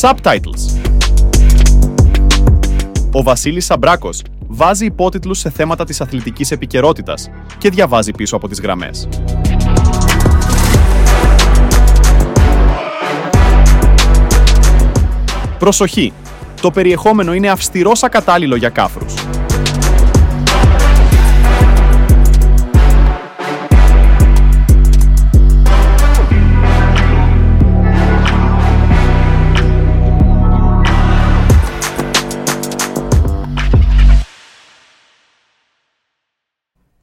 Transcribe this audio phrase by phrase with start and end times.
[0.00, 0.78] Subtitles
[3.12, 8.60] Ο Βασίλης Σαμπράκος βάζει υπότιτλους σε θέματα της αθλητικής επικαιρότητας και διαβάζει πίσω από τις
[8.60, 9.08] γραμμές.
[15.58, 16.12] Προσοχή!
[16.60, 19.25] Το περιεχόμενο είναι αυστηρός ακατάλληλο για κάφρους.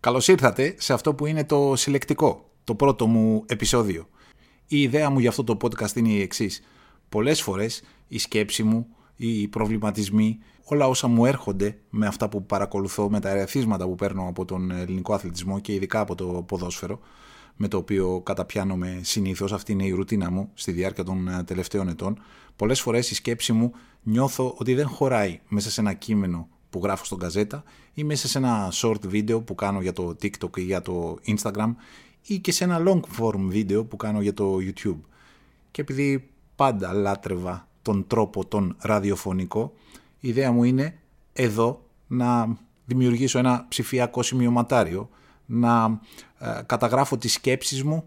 [0.04, 4.08] Καλώς ήρθατε σε αυτό που είναι το συλλεκτικό, το πρώτο μου επεισόδιο.
[4.68, 6.64] Η ιδέα μου για αυτό το podcast είναι η εξής.
[7.10, 13.10] Πολλές φορές η σκέψη μου, οι προβληματισμοί, όλα όσα μου έρχονται με αυτά που παρακολουθώ,
[13.10, 17.00] με τα ερεθίσματα που παίρνω από τον ελληνικό αθλητισμό και ειδικά από το ποδόσφαιρο,
[17.56, 21.88] με το οποίο καταπιάνομαι συνήθως, αυτή είναι η ρουτίνα μου στη διάρκεια των ε, τελευταίων
[21.88, 22.20] ετών,
[22.56, 27.06] πολλές φορές η σκέψη μου νιώθω ότι δεν χωράει μέσα σε ένα κείμενο που γράφω
[27.06, 30.82] στον καζέτα ή μέσα σε ένα short video που κάνω για το TikTok ή για
[30.82, 31.74] το Instagram
[32.22, 35.00] ή και σε ένα long form video που κάνω για το YouTube.
[35.72, 39.74] Και επειδή πάντα λάτρευα τον τρόπο τον ραδιοφωνικό,
[40.20, 41.00] η ιδέα μου είναι
[41.34, 45.10] εδώ να δημιουργήσω ένα ψηφιακό σημειωματάριο,
[45.46, 46.00] να
[46.38, 48.04] ε, καταγράφω τις σκέψεις μου,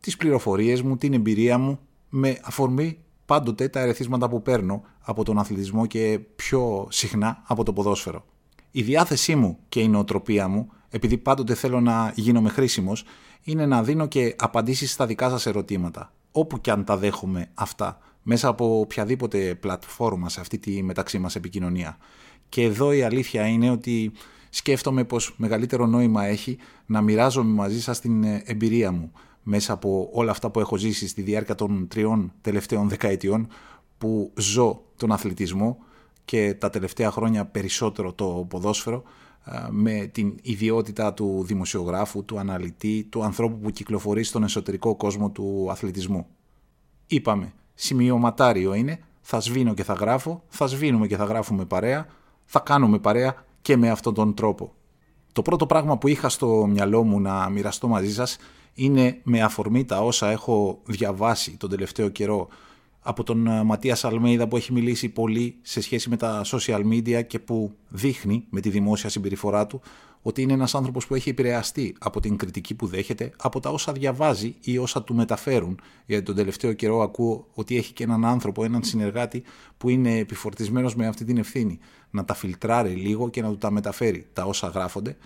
[0.00, 5.38] τις πληροφορίες μου, την εμπειρία μου με αφορμή πάντοτε τα ερεθίσματα που παίρνω από τον
[5.38, 8.24] αθλητισμό και πιο συχνά από το ποδόσφαιρο.
[8.70, 13.04] Η διάθεσή μου και η νοοτροπία μου, επειδή πάντοτε θέλω να γίνομαι χρήσιμος,
[13.42, 17.98] είναι να δίνω και απαντήσεις στα δικά σας ερωτήματα, όπου και αν τα δέχομαι αυτά,
[18.22, 21.96] μέσα από οποιαδήποτε πλατφόρμα σε αυτή τη μεταξύ μας επικοινωνία.
[22.48, 24.12] Και εδώ η αλήθεια είναι ότι
[24.50, 29.12] σκέφτομαι πως μεγαλύτερο νόημα έχει να μοιράζομαι μαζί σας την εμπειρία μου,
[29.42, 33.48] μέσα από όλα αυτά που έχω ζήσει στη διάρκεια των τριών τελευταίων δεκαετιών
[33.98, 35.78] που ζω τον αθλητισμό
[36.24, 39.02] και τα τελευταία χρόνια περισσότερο το ποδόσφαιρο
[39.70, 45.68] με την ιδιότητα του δημοσιογράφου, του αναλυτή, του ανθρώπου που κυκλοφορεί στον εσωτερικό κόσμο του
[45.70, 46.26] αθλητισμού.
[47.06, 52.06] Είπαμε, σημειωματάριο είναι, θα σβήνω και θα γράφω, θα σβήνουμε και θα γράφουμε παρέα,
[52.44, 54.74] θα κάνουμε παρέα και με αυτόν τον τρόπο.
[55.32, 58.36] Το πρώτο πράγμα που είχα στο μυαλό μου να μοιραστώ μαζί σας
[58.74, 62.48] είναι με αφορμή τα όσα έχω διαβάσει τον τελευταίο καιρό
[63.02, 67.26] από τον ε, Ματίας Αλμέιδα που έχει μιλήσει πολύ σε σχέση με τα social media
[67.26, 69.80] και που δείχνει με τη δημόσια συμπεριφορά του
[70.22, 73.92] ότι είναι ένας άνθρωπος που έχει επηρεαστεί από την κριτική που δέχεται, από τα όσα
[73.92, 75.80] διαβάζει ή όσα του μεταφέρουν.
[76.06, 79.42] Γιατί τον τελευταίο καιρό ακούω ότι έχει και έναν άνθρωπο, έναν συνεργάτη
[79.78, 81.78] που είναι επιφορτισμένος με αυτή την ευθύνη.
[82.10, 85.16] Να τα φιλτράρει λίγο και να του τα μεταφέρει τα όσα γράφονται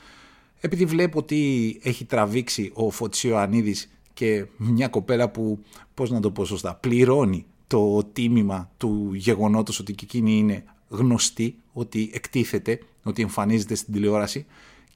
[0.61, 5.59] επειδή βλέπω ότι έχει τραβήξει ο Φωτσίο Ανίδης και μια κοπέλα που,
[5.95, 11.57] πώς να το πω σωστά, πληρώνει το τίμημα του γεγονότος ότι και εκείνη είναι γνωστή,
[11.73, 14.47] ότι εκτίθεται, ότι εμφανίζεται στην τηλεόραση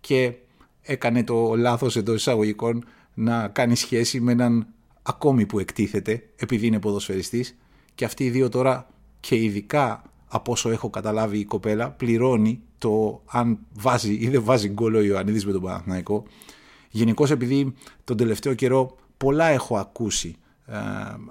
[0.00, 0.32] και
[0.82, 2.84] έκανε το λάθος εντός εισαγωγικών
[3.14, 4.66] να κάνει σχέση με έναν
[5.02, 7.56] ακόμη που εκτίθεται επειδή είναι ποδοσφαιριστής.
[7.94, 8.88] Και αυτοί οι δύο τώρα
[9.20, 14.68] και ειδικά από όσο έχω καταλάβει η κοπέλα πληρώνει το αν βάζει ή δεν βάζει
[14.68, 16.24] γκολ ο Ιωαννίδης με τον Παναθηναϊκό.
[16.90, 17.74] Γενικώς επειδή
[18.04, 20.36] τον τελευταίο καιρό πολλά έχω ακούσει
[20.66, 20.76] ε,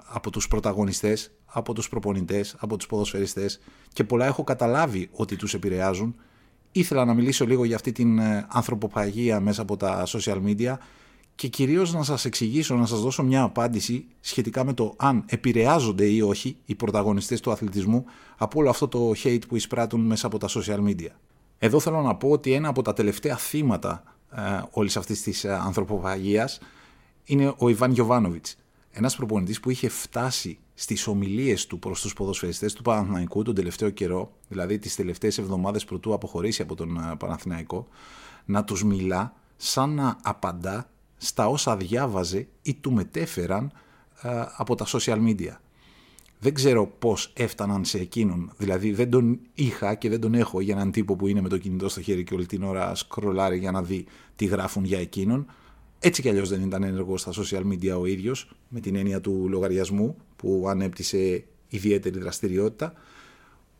[0.06, 3.60] από τους πρωταγωνιστές, από τους προπονητές, από τους ποδοσφαιριστές
[3.92, 6.14] και πολλά έχω καταλάβει ότι τους επηρεάζουν.
[6.72, 10.74] Ήθελα να μιλήσω λίγο για αυτή την ε, ανθρωποπαγία μέσα από τα social media
[11.34, 16.04] και κυρίως να σας εξηγήσω, να σας δώσω μια απάντηση σχετικά με το αν επηρεάζονται
[16.04, 18.04] ή όχι οι πρωταγωνιστές του αθλητισμού
[18.36, 21.10] από όλο αυτό το hate που εισπράττουν μέσα από τα social media.
[21.62, 24.02] Εδώ θέλω να πω ότι ένα από τα τελευταία θύματα
[24.36, 24.40] ε,
[24.70, 26.58] όλης αυτής της ε, ανθρωποφαγίας
[27.24, 28.56] είναι ο Ιβάν Γιωβάνοβιτς.
[28.90, 33.90] Ένας προπονητής που είχε φτάσει στις ομιλίες του προς τους ποδοσφαιριστές του Παναθηναϊκού τον τελευταίο
[33.90, 37.88] καιρό, δηλαδή τις τελευταίες εβδομάδες πρωτού αποχωρήσει από τον ε, Παναθηναϊκό,
[38.44, 43.72] να τους μιλά σαν να απαντά στα όσα διάβαζε ή του μετέφεραν
[44.22, 45.54] ε, από τα social media.
[46.42, 50.74] Δεν ξέρω πώς έφταναν σε εκείνον, δηλαδή δεν τον είχα και δεν τον έχω για
[50.74, 53.70] έναν τύπο που είναι με το κινητό στο χέρι και όλη την ώρα σκρολάρει για
[53.70, 54.04] να δει
[54.36, 55.46] τι γράφουν για εκείνον.
[55.98, 59.46] Έτσι κι αλλιώς δεν ήταν ενεργό στα social media ο ίδιος, με την έννοια του
[59.48, 62.92] λογαριασμού που ανέπτυσε ιδιαίτερη δραστηριότητα.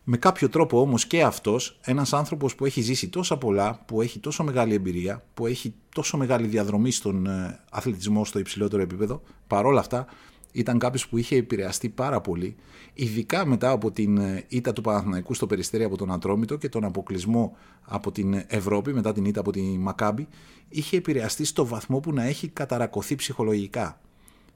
[0.05, 4.19] Με κάποιο τρόπο όμως και αυτός, ένας άνθρωπος που έχει ζήσει τόσα πολλά, που έχει
[4.19, 9.81] τόσο μεγάλη εμπειρία, που έχει τόσο μεγάλη διαδρομή στον ε, αθλητισμό στο υψηλότερο επίπεδο, παρόλα
[9.81, 10.07] αυτά
[10.53, 12.57] ήταν κάποιος που είχε επηρεαστεί πάρα πολύ,
[12.95, 16.85] ειδικά μετά από την ε, ήττα του Παναθηναϊκού στο Περιστέρι από τον Ατρόμητο και τον
[16.85, 20.29] αποκλεισμό από την Ευρώπη μετά την ήττα από τη Μακάμπη,
[20.69, 24.01] είχε επηρεαστεί στο βαθμό που να έχει καταρακωθεί ψυχολογικά.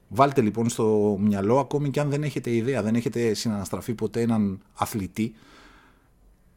[0.07, 4.59] Βάλτε λοιπόν στο μυαλό, ακόμη και αν δεν έχετε ιδέα, δεν έχετε συναναστραφεί ποτέ έναν
[4.73, 5.33] αθλητή,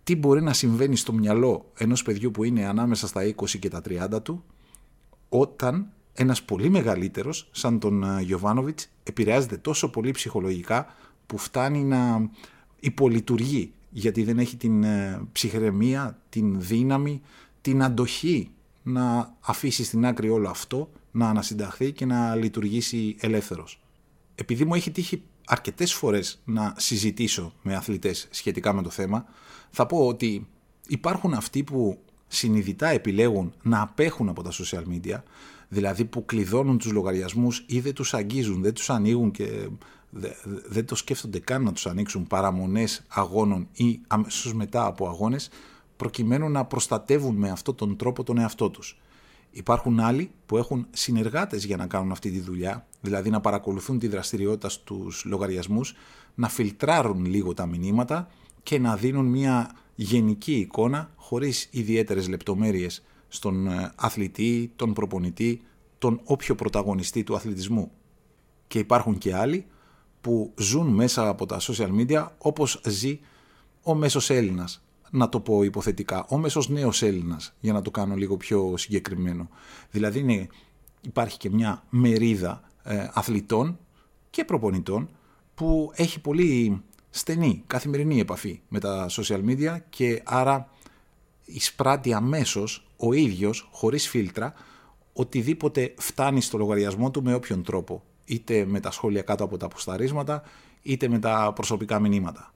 [0.05, 3.83] τι μπορεί να συμβαίνει στο μυαλό ενός παιδιού που είναι ανάμεσα στα 20 και τα
[3.89, 4.45] 30 του,
[5.29, 10.95] όταν ένας πολύ μεγαλύτερος, σαν τον Γιωβάνοβιτς, επηρεάζεται τόσο πολύ ψυχολογικά
[11.27, 12.31] που φτάνει να
[12.81, 17.21] υπολειτουργεί, γιατί δεν έχει την ε, ψυχραιμία, την δύναμη,
[17.61, 18.51] την αντοχή
[18.83, 23.81] να αφήσει στην άκρη όλο αυτό, να ανασυνταχθεί και να λειτουργήσει ελεύθερος.
[24.35, 29.25] Επειδή μου έχει τύχει αρκετές φορές να συζητήσω με αθλητές σχετικά με το θέμα,
[29.71, 30.47] θα πω ότι
[30.87, 31.99] υπάρχουν αυτοί που
[32.29, 35.23] συνειδητά επιλέγουν να απέχουν από τα social media,
[35.69, 39.69] δηλαδή που κλειδώνουν τους λογαριασμούς ή δεν τους αγγίζουν, δεν τους ανοίγουν και
[40.69, 45.51] δεν το σκέφτονται καν να τους ανοίξουν παραμονές αγώνων ή αμέσως μετά από αγώνες,
[45.97, 48.99] προκειμένου να προστατεύουν με αυτόν τον τρόπο τον εαυτό τους.
[49.51, 54.09] Υπάρχουν άλλοι που έχουν συνεργάτες για να κάνουν αυτή τη δουλειά, δηλαδή να παρακολουθούν τη
[54.09, 55.95] δραστηριότητα στους λογαριασμούς,
[56.35, 58.29] να φιλτράρουν λίγο τα μηνύματα
[58.63, 65.63] και να δίνουν μια γενική εικόνα χωρίς ιδιαίτερες λεπτομέρειες στον ε, αθλητή, τον προπονητή,
[65.99, 67.91] τον όποιο πρωταγωνιστή του αθλητισμού.
[68.67, 69.67] Και υπάρχουν και άλλοι
[70.21, 73.21] που ζουν μέσα από τα social media όπως ζει
[73.83, 78.15] ο μέσος Έλληνας, να το πω υποθετικά, ο μέσος νέος Έλληνας, για να το κάνω
[78.15, 79.49] λίγο πιο συγκεκριμένο.
[79.91, 80.47] Δηλαδή είναι,
[81.01, 83.79] υπάρχει και μια μερίδα ε, αθλητών
[84.31, 85.09] και προπονητών
[85.55, 90.71] που έχει πολύ στενή καθημερινή επαφή με τα social media και άρα
[91.45, 94.53] εισπράττει αμέσως ο ίδιος, χωρίς φίλτρα,
[95.13, 98.03] οτιδήποτε φτάνει στο λογαριασμό του με όποιον τρόπο.
[98.25, 100.43] Είτε με τα σχόλια κάτω από τα αποσταρίσματα,
[100.83, 102.53] είτε με τα προσωπικά μηνύματα.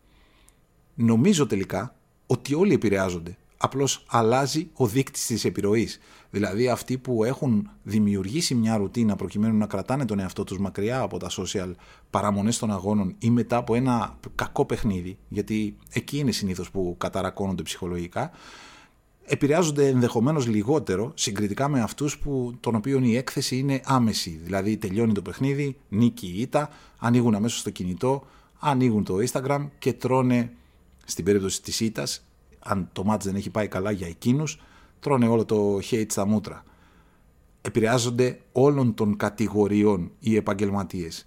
[0.94, 1.94] Νομίζω τελικά
[2.26, 3.36] ότι όλοι επηρεάζονται.
[3.56, 5.98] Απλώς αλλάζει ο δείκτης της επιρροής.
[6.30, 11.18] Δηλαδή αυτοί που έχουν δημιουργήσει μια ρουτίνα προκειμένου να κρατάνε τον εαυτό τους μακριά από
[11.18, 11.72] τα social
[12.10, 17.62] παραμονές των αγώνων ή μετά από ένα κακό παιχνίδι, γιατί εκεί είναι συνήθως που καταρακώνονται
[17.62, 18.30] ψυχολογικά,
[19.32, 22.18] επηρεάζονται ενδεχομένως λιγότερο συγκριτικά με αυτούς
[22.60, 24.40] των οποίων η έκθεση είναι άμεση.
[24.42, 26.68] Δηλαδή τελειώνει το παιχνίδι, νίκη ή ήττα,
[26.98, 28.26] ανοίγουν αμέσως το κινητό,
[28.58, 30.52] ανοίγουν το Instagram και τρώνε
[31.04, 32.24] στην περίπτωση της ήττας,
[32.58, 34.60] αν το μάτς δεν έχει πάει καλά για εκείνους,
[35.00, 36.64] τρώνε όλο το hate στα μούτρα.
[37.60, 41.26] Επηρεάζονται όλων των κατηγοριών οι επαγγελματίες.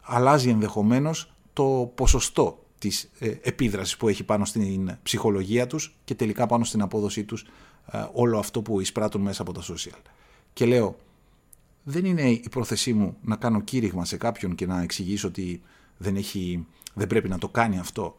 [0.00, 6.46] Αλλάζει ενδεχομένως το ποσοστό της ε, επίδρασης που έχει πάνω στην ψυχολογία τους και τελικά
[6.46, 7.46] πάνω στην απόδοσή τους
[7.90, 10.00] ε, όλο αυτό που εισπράττουν μέσα από τα social.
[10.52, 10.96] Και λέω,
[11.82, 15.62] δεν είναι η πρόθεσή μου να κάνω κήρυγμα σε κάποιον και να εξηγήσω ότι
[15.96, 18.14] δεν, έχει, δεν πρέπει να το κάνει αυτό.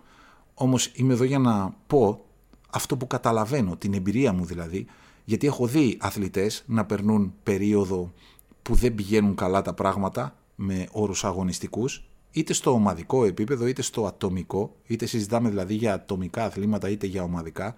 [0.53, 2.25] Όμως είμαι εδώ για να πω
[2.69, 4.85] αυτό που καταλαβαίνω, την εμπειρία μου δηλαδή,
[5.25, 8.13] γιατί έχω δει αθλητές να περνούν περίοδο
[8.61, 12.03] που δεν πηγαίνουν καλά τα πράγματα με όρους αγωνιστικούς
[12.35, 17.23] είτε στο ομαδικό επίπεδο είτε στο ατομικό, είτε συζητάμε δηλαδή για ατομικά αθλήματα είτε για
[17.23, 17.75] ομαδικά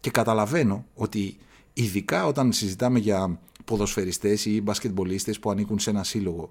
[0.00, 1.36] και καταλαβαίνω ότι
[1.72, 6.50] ειδικά όταν συζητάμε για ποδοσφαιριστές ή μπασκετμπολίστες που ανήκουν σε ένα σύλλογο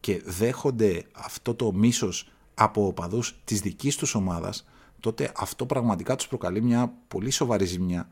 [0.00, 4.68] και δέχονται αυτό το μίσος από οπαδούς της δικής τους ομάδας,
[5.00, 8.08] τότε αυτό πραγματικά τους προκαλεί μια πολύ σοβαρή ζημιά.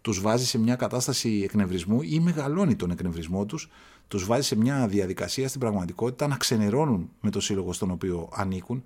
[0.00, 3.68] Τους βάζει σε μια κατάσταση εκνευρισμού ή μεγαλώνει τον εκνευρισμό τους
[4.08, 8.82] τους βάζει σε μια διαδικασία στην πραγματικότητα να ξενερώνουν με το σύλλογο στον οποίο ανήκουν,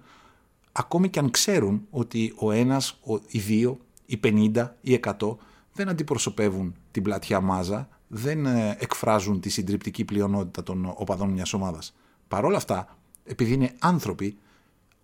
[0.72, 5.36] ακόμη και αν ξέρουν ότι ο ένας, ο, οι δύο, οι 50, οι 100
[5.72, 11.94] δεν αντιπροσωπεύουν την πλατιά μάζα, δεν ε, εκφράζουν τη συντριπτική πλειονότητα των οπαδών μιας ομάδας.
[12.28, 14.38] Παρ' όλα αυτά, επειδή είναι άνθρωποι,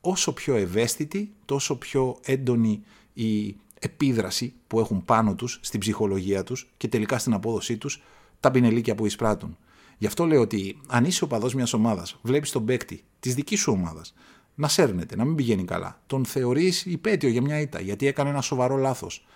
[0.00, 2.82] όσο πιο ευαίσθητοι, τόσο πιο έντονη
[3.12, 8.02] η επίδραση που έχουν πάνω τους, στην ψυχολογία τους και τελικά στην απόδοσή τους,
[8.40, 9.56] τα πινελίκια που εισπράττουν.
[9.98, 13.72] Γι' αυτό λέω ότι αν είσαι οπαδό μιας ομάδας, βλέπεις τον παίκτη της δικής σου
[13.72, 14.14] ομάδας
[14.54, 18.40] να σέρνεται, να μην πηγαίνει καλά, τον θεωρείς υπέτειο για μια ήττα γιατί έκανε ένα
[18.40, 19.26] σοβαρό λάθος.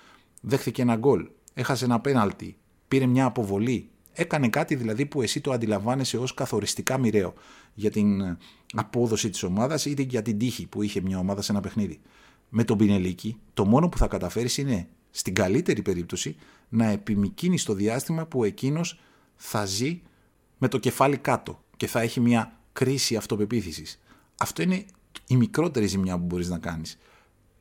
[0.40, 2.56] Δέχθηκε ένα γκολ, έχασε ένα πέναλτι,
[2.88, 7.34] πήρε μια αποβολή, έκανε κάτι δηλαδή που εσύ το αντιλαμβάνεσαι ως καθοριστικά μοιραίο
[7.74, 8.38] για την
[8.74, 12.00] απόδοση της ομάδας ή για την τύχη που είχε μια ομάδα σε ένα παιχνίδι.
[12.48, 16.36] Με τον Πινελίκη, το μόνο που θα καταφέρεις είναι, στην καλύτερη περίπτωση,
[16.68, 19.00] να επιμηκύνεις το διάστημα που εκείνος
[19.36, 20.00] θα ζει
[20.62, 24.00] με το κεφάλι κάτω και θα έχει μια κρίση αυτοπεποίθησης.
[24.38, 24.84] Αυτό είναι
[25.26, 26.98] η μικρότερη ζημιά που μπορείς να κάνεις.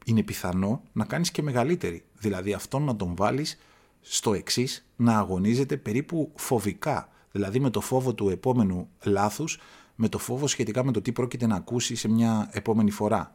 [0.05, 3.58] Είναι πιθανό να κάνεις και μεγαλύτερη, δηλαδή αυτόν να τον βάλεις
[4.01, 9.60] στο εξής να αγωνίζεται περίπου φοβικά, δηλαδή με το φόβο του επόμενου λάθους,
[9.96, 13.31] με το φόβο σχετικά με το τι πρόκειται να ακούσει σε μια επόμενη φορά.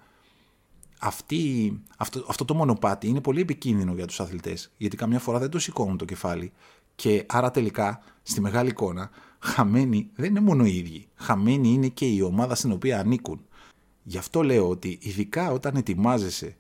[0.99, 5.51] Αυτή, αυτό, αυτό το μονοπάτι είναι πολύ επικίνδυνο για τους αθλητές, γιατί καμιά φορά δεν
[5.51, 6.53] το σηκώνουν το κεφάλι
[6.97, 9.11] και άρα τελικά στη μεγάλη εικόνα
[9.47, 11.07] χαμένοι δεν είναι μόνο οι ίδιοι.
[11.15, 13.41] Χαμένοι είναι και η ομάδα στην οποία ανήκουν.
[14.03, 16.57] Γι' αυτό λέω ότι ειδικά όταν ετοιμάζεσαι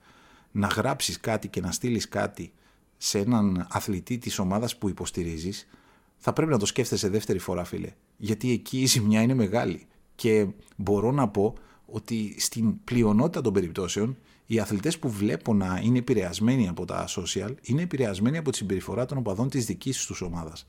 [0.52, 2.52] να γράψεις κάτι και να στείλεις κάτι
[2.96, 5.68] σε έναν αθλητή της ομάδας που υποστηρίζεις,
[6.16, 7.92] θα πρέπει να το σκέφτεσαι δεύτερη φορά φίλε.
[8.16, 9.86] Γιατί εκεί η ζημιά είναι μεγάλη.
[10.14, 11.54] Και μπορώ να πω
[11.86, 14.16] ότι στην πλειονότητα των περιπτώσεων
[14.46, 19.04] οι αθλητές που βλέπω να είναι επηρεασμένοι από τα social είναι επηρεασμένοι από τη συμπεριφορά
[19.04, 20.66] των οπαδών της δικής τους ομάδας.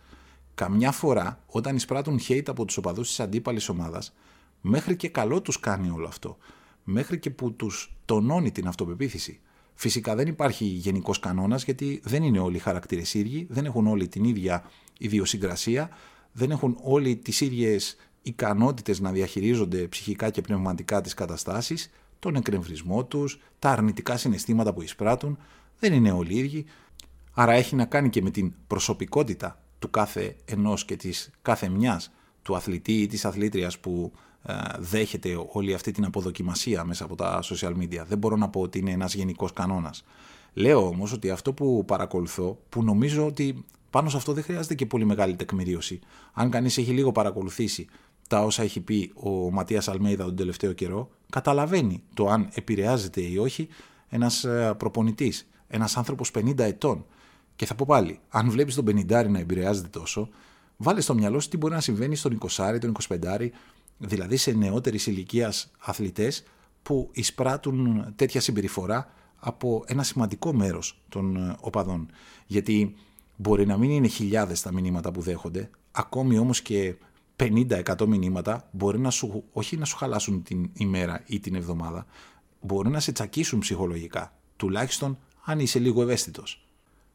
[0.57, 4.13] Καμιά φορά, όταν εισπράττουν hate από τους οπαδούς της αντίπαλης ομάδας,
[4.61, 6.37] μέχρι και καλό τους κάνει όλο αυτό.
[6.83, 9.39] Μέχρι και που τους τονώνει την αυτοπεποίθηση.
[9.73, 14.07] Φυσικά δεν υπάρχει γενικός κανόνας γιατί δεν είναι όλοι οι χαρακτήρες ίδιοι, δεν έχουν όλοι
[14.07, 15.89] την ίδια ιδιοσυγκρασία,
[16.31, 23.05] δεν έχουν όλοι τις ίδιες ικανότητες να διαχειρίζονται ψυχικά και πνευματικά τις καταστάσεις, τον εκνευρισμό
[23.05, 25.37] τους, τα αρνητικά συναισθήματα που εισπράττουν.
[25.79, 26.65] Δεν είναι όλοι ίδιοι.
[27.33, 32.11] Άρα έχει να κάνει και με την προσωπικότητα του κάθε ενός και της κάθε μιας
[32.41, 34.11] του αθλητή ή της αθλήτριας που
[34.43, 38.03] ε, δέχεται όλη αυτή την αποδοκιμασία μέσα από τα social media.
[38.07, 40.03] Δεν μπορώ να πω ότι είναι ένας γενικός κανόνας.
[40.53, 44.85] Λέω όμως ότι αυτό που παρακολουθώ, που νομίζω ότι πάνω σε αυτό δεν χρειάζεται και
[44.85, 45.99] πολύ μεγάλη τεκμηρίωση.
[46.33, 47.87] Αν κανείς έχει λίγο παρακολουθήσει
[48.27, 53.37] τα όσα έχει πει ο Ματίας Αλμέιδα τον τελευταίο καιρό, καταλαβαίνει το αν επηρεάζεται ή
[53.37, 53.67] όχι
[54.09, 57.05] ένας ε, προπονητής, ένας άνθρωπος 50 ετών.
[57.57, 60.29] Και θα πω πάλι, αν βλέπεις τον 50 να επηρεάζεται τόσο,
[60.77, 63.49] βάλε στο μυαλό σου τι μπορεί να συμβαίνει στον 20 τον 25
[63.97, 66.43] δηλαδή σε νεότερης ηλικίας αθλητές
[66.83, 72.09] που εισπράττουν τέτοια συμπεριφορά από ένα σημαντικό μέρος των ε, οπαδών.
[72.45, 72.95] Γιατί
[73.35, 76.95] μπορεί να μην είναι χιλιάδες τα μηνύματα που δέχονται, ακόμη όμως και
[77.35, 82.05] 50-100 μηνύματα μπορεί να σου, όχι να σου χαλάσουν την ημέρα ή την εβδομάδα,
[82.61, 86.66] μπορεί να σε τσακίσουν ψυχολογικά, τουλάχιστον αν είσαι λίγο ευαίσθητος.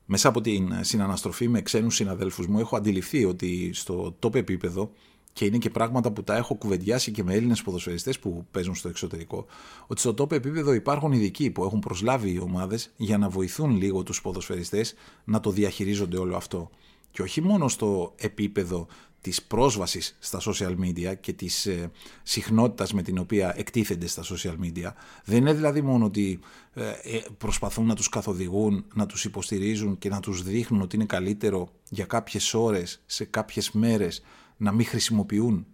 [0.07, 4.91] Μέσα από την συναναστροφή με ξένους συναδέλφους μου έχω αντιληφθεί ότι στο top επίπεδο
[5.33, 8.89] και είναι και πράγματα που τα έχω κουβεντιάσει και με Έλληνες ποδοσφαιριστές που παίζουν στο
[8.89, 9.47] εξωτερικό,
[9.87, 14.03] ότι στο top επίπεδο υπάρχουν ειδικοί που έχουν προσλάβει οι ομάδες για να βοηθούν λίγο
[14.03, 14.95] τους ποδοσφαιριστές
[15.25, 16.71] να το διαχειρίζονται όλο αυτό.
[17.11, 18.87] Και όχι μόνο στο επίπεδο
[19.23, 21.91] της πρόσβασης στα social media και της ε,
[22.23, 24.93] συχνότητας με την οποία εκτίθενται στα social media.
[25.25, 26.39] Δεν είναι δηλαδή μόνο ότι
[26.75, 31.05] ε, ε, προσπαθούν να τους καθοδηγούν, να τους υποστηρίζουν και να τους δείχνουν ότι είναι
[31.05, 34.23] καλύτερο για κάποιες ώρες, σε κάποιες μέρες
[34.57, 35.72] να μην χρησιμοποιούν ε,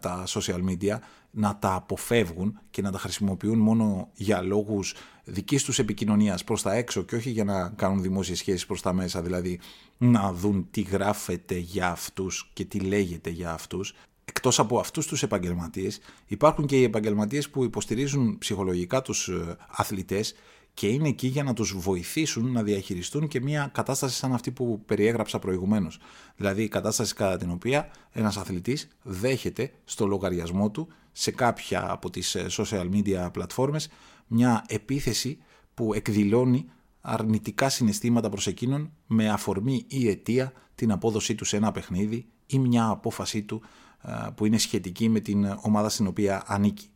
[0.00, 0.98] τα social media,
[1.30, 6.74] να τα αποφεύγουν και να τα χρησιμοποιούν μόνο για λόγους δικής τους επικοινωνίας προς τα
[6.74, 9.60] έξω και όχι για να κάνουν δημόσιες σχέσεις προς τα μέσα, δηλαδή
[9.98, 13.94] να δουν τι γράφεται για αυτούς και τι λέγεται για αυτούς.
[14.24, 20.34] Εκτός από αυτούς τους επαγγελματίες υπάρχουν και οι επαγγελματίες που υποστηρίζουν ψυχολογικά τους ε, αθλητές
[20.80, 24.82] και είναι εκεί για να τους βοηθήσουν να διαχειριστούν και μια κατάσταση σαν αυτή που
[24.86, 25.98] περιέγραψα προηγουμένως.
[26.36, 32.10] Δηλαδή η κατάσταση κατά την οποία ένας αθλητής δέχεται στο λογαριασμό του σε κάποια από
[32.10, 33.88] τις ε, social media πλατφόρμες
[34.26, 35.38] μια επίθεση
[35.74, 36.70] που εκδηλώνει
[37.00, 42.58] αρνητικά συναισθήματα προς εκείνον με αφορμή ή αιτία την απόδοσή του σε ένα παιχνίδι ή
[42.58, 43.62] μια απόφασή του
[44.02, 46.88] ε, που είναι σχετική με την ομάδα στην οποία ανήκει.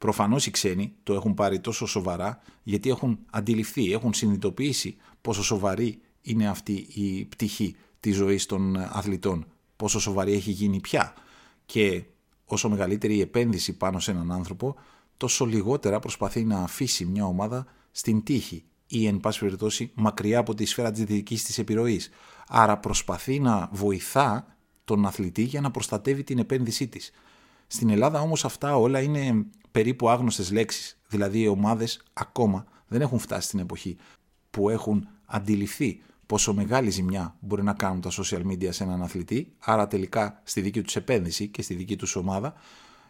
[0.00, 6.00] Προφανώς οι ξένοι το έχουν πάρει τόσο σοβαρά γιατί έχουν αντιληφθεί, έχουν συνειδητοποιήσει πόσο σοβαρή
[6.22, 11.14] είναι αυτή η πτυχή της ζωής των αθλητών, πόσο σοβαρή έχει γίνει πια
[11.66, 12.04] και
[12.44, 14.74] όσο μεγαλύτερη η επένδυση πάνω σε έναν άνθρωπο,
[15.16, 20.54] τόσο λιγότερα προσπαθεί να αφήσει μια ομάδα στην τύχη ή εν πάση περιπτώσει μακριά από
[20.54, 22.10] τη σφαίρα της δικής της επιρροής.
[22.48, 27.10] Άρα προσπαθεί να βοηθά τον αθλητή για να προστατεύει την επένδυσή της.
[27.66, 31.00] Στην Ελλάδα όμως αυτά όλα είναι περίπου άγνωστες λέξεις.
[31.08, 33.96] Δηλαδή οι ομάδες ακόμα δεν έχουν φτάσει στην εποχή
[34.50, 39.52] που έχουν αντιληφθεί πόσο μεγάλη ζημιά μπορεί να κάνουν τα social media σε έναν αθλητή,
[39.58, 42.54] άρα τελικά στη δική τους επένδυση και στη δική τους ομάδα,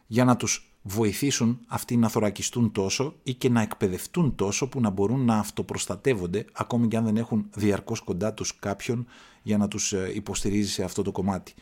[0.07, 4.90] για να τους βοηθήσουν αυτοί να θωρακιστούν τόσο ή και να εκπαιδευτούν τόσο που να
[4.90, 9.07] μπορούν να αυτοπροστατεύονται ακόμη και αν δεν έχουν διαρκώς κοντά τους κάποιον
[9.43, 11.55] για να τους ε, υποστηρίζει σε αυτό το κομμάτι.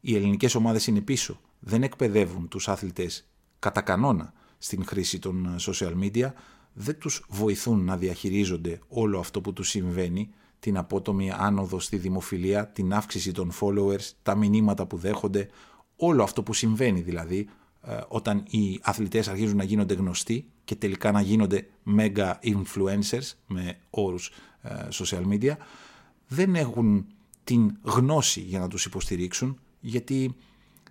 [0.00, 3.26] Οι ελληνικές ομάδες είναι πίσω δεν εκπαιδεύουν τους άθλητες
[3.62, 6.32] κατά κανόνα στην χρήση των social media,
[6.72, 12.68] δεν τους βοηθούν να διαχειρίζονται όλο αυτό που τους συμβαίνει, την απότομη άνοδο στη δημοφιλία,
[12.68, 15.48] την αύξηση των followers, τα μηνύματα που δέχονται,
[15.96, 17.48] όλο αυτό που συμβαίνει δηλαδή
[17.82, 21.66] ε, όταν οι αθλητές αρχίζουν να γίνονται γνωστοί και τελικά να γίνονται
[21.96, 24.30] mega influencers με όρους
[24.62, 25.56] ε, social media,
[26.28, 27.06] δεν έχουν
[27.44, 30.34] την γνώση για να τους υποστηρίξουν γιατί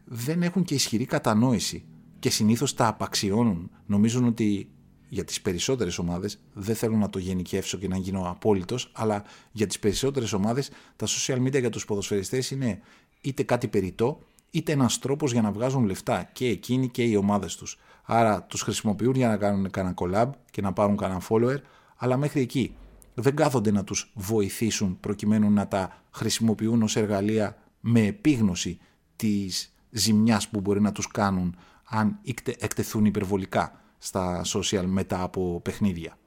[0.06, 1.86] δεν έχουν και ισχυρή κατανόηση
[2.22, 3.72] και συνήθως τα απαξιώνουν.
[3.86, 4.70] Νομίζουν ότι
[5.10, 9.68] για τις περισσότερες ομάδες, δεν θέλω να το γενικεύσω και να γίνω απόλυτος, αλλά για
[9.68, 12.80] τις περισσότερες ομάδες τα social media για τους ποδοσφαιριστές είναι
[13.22, 14.20] είτε κάτι περιττό,
[14.52, 17.80] είτε ένας τρόπος για να βγάζουν λεφτά και εκείνοι και οι ομάδες τους.
[18.04, 21.58] Άρα τους χρησιμοποιούν για να κάνουν κανένα collab και να πάρουν κανένα follower,
[21.96, 22.76] αλλά μέχρι εκεί.
[23.14, 28.80] Δεν κάθονται να τους βοηθήσουν προκειμένου να τα χρησιμοποιούν ως εργαλεία με επίγνωση
[29.16, 31.56] της ζημιάς που μπορεί να τους κάνουν
[31.94, 32.20] αν
[32.58, 36.18] εκτεθούν υπερβολικά στα social μετά από παιχνίδια.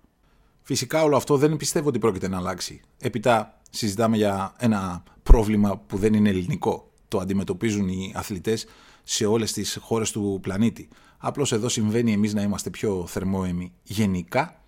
[0.63, 2.81] Φυσικά όλο αυτό δεν πιστεύω ότι πρόκειται να αλλάξει.
[2.99, 6.91] Έπειτα συζητάμε για ένα πρόβλημα που δεν είναι ελληνικό.
[7.09, 8.67] Το αντιμετωπίζουν οι αθλητές
[9.03, 10.89] σε όλες τις χώρες του πλανήτη.
[11.19, 14.63] Απλώς εδώ συμβαίνει εμείς να είμαστε πιο θερμόεμοι γενικά,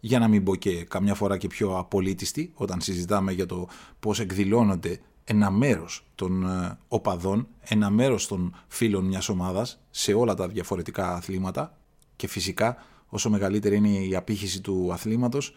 [0.00, 3.68] για να μην πω και καμιά φορά και πιο απολύτιστοι, όταν συζητάμε για το
[4.00, 10.34] πώς εκδηλώνονται ένα μέρος των ε, οπαδών, ένα μέρος των φίλων μιας ομάδας σε όλα
[10.34, 11.78] τα διαφορετικά αθλήματα
[12.16, 12.76] και φυσικά
[13.08, 15.56] όσο μεγαλύτερη είναι η απήχηση του αθλήματος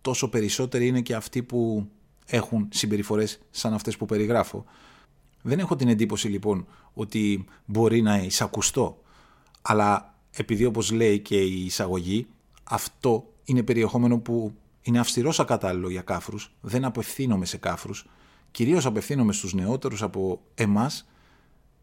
[0.00, 1.88] τόσο περισσότεροι είναι και αυτοί που
[2.26, 4.64] έχουν συμπεριφορές σαν αυτές που περιγράφω.
[5.42, 9.02] Δεν έχω την εντύπωση λοιπόν ότι μπορεί να εισακουστώ
[9.62, 12.26] αλλά επειδή όπως λέει και η εισαγωγή
[12.64, 18.06] αυτό είναι περιεχόμενο που είναι αυστηρός ακατάλληλο για κάφρους, δεν απευθύνομαι σε κάφρους
[18.50, 21.08] κυρίως απευθύνομαι στους νεότερους από εμάς,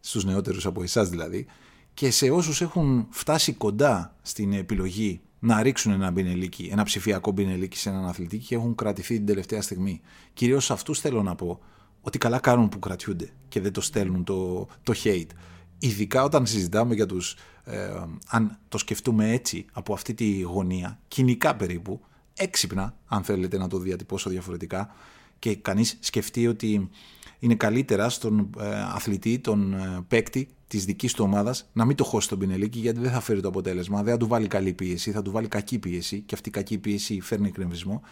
[0.00, 1.46] στους νεότερους από εσάς δηλαδή,
[1.94, 7.76] και σε όσους έχουν φτάσει κοντά στην επιλογή να ρίξουν ένα μπινελίκι, ένα ψηφιακό μπινελίκι
[7.76, 10.00] σε έναν αθλητή και έχουν κρατηθεί την τελευταία στιγμή.
[10.32, 11.60] Κυρίως σε αυτούς θέλω να πω
[12.00, 15.30] ότι καλά κάνουν που κρατιούνται και δεν το στέλνουν το, το hate.
[15.78, 21.56] Ειδικά όταν συζητάμε για τους, ε, αν το σκεφτούμε έτσι, από αυτή τη γωνία, κοινικά
[21.56, 22.00] περίπου,
[22.34, 24.94] έξυπνα, αν θέλετε να το διατυπώσω διαφορετικά,
[25.38, 26.90] και κανείς σκεφτεί ότι
[27.38, 32.04] είναι καλύτερα στον ε, αθλητή, τον ε, παίκτη της δικής του ομάδας να μην το
[32.04, 34.02] χώσει τον πινελίκι γιατί δεν θα φέρει το αποτέλεσμα.
[34.02, 36.78] Δεν θα του βάλει καλή πίεση, θα του βάλει κακή πίεση και αυτή η κακή
[36.78, 38.02] πίεση φέρνει εκνευρισμό.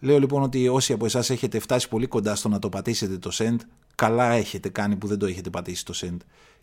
[0.00, 3.30] Λέω λοιπόν ότι όσοι από εσάς έχετε φτάσει πολύ κοντά στο να το πατήσετε το
[3.32, 3.56] send,
[3.94, 6.16] καλά έχετε κάνει που δεν το έχετε πατήσει το send.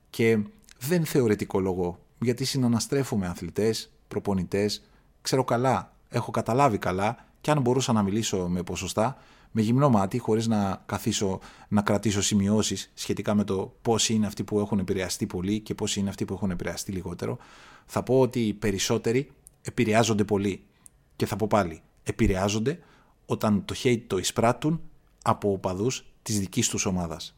[0.09, 0.39] Και
[0.79, 4.83] δεν θεωρητικό λόγο, γιατί συναναστρέφουμε αθλητές, προπονητές,
[5.22, 9.17] ξέρω καλά, έχω καταλάβει καλά και αν μπορούσα να μιλήσω με ποσοστά,
[9.57, 14.44] με γυμνό μάτι, χωρίς να καθίσω να κρατήσω σημειώσεις σχετικά με το πόσοι είναι αυτοί
[14.44, 17.37] που έχουν επηρεαστεί πολύ και πόσοι είναι αυτοί που έχουν επηρεαστεί λιγότερο,
[17.85, 20.63] θα πω ότι οι περισσότεροι επηρεάζονται πολύ.
[21.15, 22.79] Και θα πω πάλι, επηρεάζονται
[23.25, 24.81] όταν το hate το εισπράττουν
[25.22, 27.35] από οπαδούς της δικής τους ομάδας.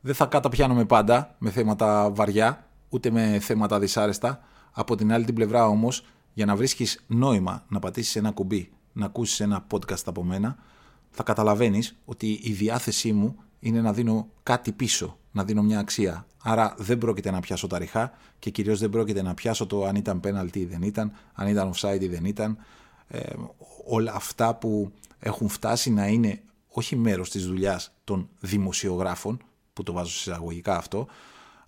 [0.00, 4.40] Δεν θα καταπιάνομαι πάντα με θέματα βαριά, ούτε με θέματα δυσάρεστα.
[4.72, 9.06] Από την άλλη την πλευρά όμως, για να βρίσκεις νόημα να πατήσεις ένα κουμπί, να
[9.06, 10.58] ακούσεις ένα podcast από μένα,
[11.10, 16.26] θα καταλαβαίνεις ότι η διάθεσή μου είναι να δίνω κάτι πίσω, να δίνω μια αξία.
[16.42, 19.96] Άρα δεν πρόκειται να πιάσω τα ριχά και κυρίως δεν πρόκειται να πιάσω το αν
[19.96, 22.58] ήταν penalty ή δεν ήταν, αν ήταν offside ή δεν ήταν.
[23.08, 23.32] Ε,
[23.86, 29.42] όλα αυτά που έχουν φτάσει να είναι όχι μέρος της δουλειάς των δημοσιογράφων,
[29.72, 31.06] που το βάζω εισαγωγικά αυτό,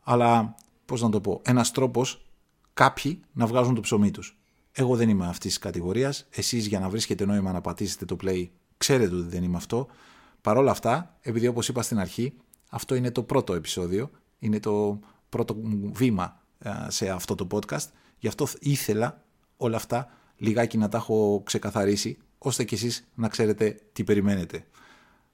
[0.03, 2.27] αλλά πώς να το πω, ένας τρόπος
[2.75, 4.39] κάποιοι να βγάζουν το ψωμί τους.
[4.73, 8.49] Εγώ δεν είμαι αυτής της κατηγορίας, εσείς για να βρίσκετε νόημα να πατήσετε το play
[8.81, 9.87] Ξέρετε ότι δεν είμαι αυτό.
[10.41, 12.37] Παρ' όλα αυτά, επειδή όπως είπα στην αρχή,
[12.71, 15.57] αυτό είναι το πρώτο επεισόδιο, είναι το πρώτο
[15.93, 16.43] βήμα
[16.89, 17.87] σε αυτό το podcast.
[18.19, 19.25] Γι' αυτό ήθελα
[19.57, 24.67] όλα αυτά λιγάκι να τα έχω ξεκαθαρίσει, ώστε κι εσείς να ξέρετε τι περιμένετε.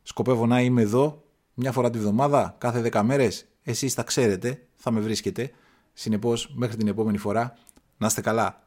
[0.03, 3.47] Σκοπεύω να είμαι εδώ μια φορά τη βδομάδα, κάθε δέκα μέρες.
[3.63, 5.51] Εσείς τα ξέρετε, θα με βρίσκετε.
[5.93, 7.59] Συνεπώς, μέχρι την επόμενη φορά,
[7.97, 8.66] να είστε καλά.